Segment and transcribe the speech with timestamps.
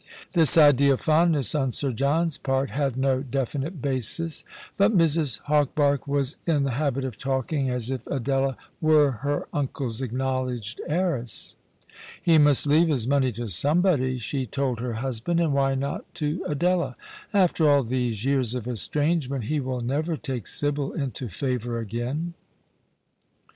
[0.33, 4.43] This idea of fondness on Sir John's part had no definite basis,
[4.75, 5.37] but Mrs.
[5.41, 11.53] Hawberk was in the habit of talking as if Adela were her uncle's acknowledged heiress."
[12.25, 16.43] He must leave his money to somebody," she told her husband," and why not to
[16.47, 16.95] Adela?
[17.31, 22.33] After all these years of estrangement he will never take Sibyl into favour again."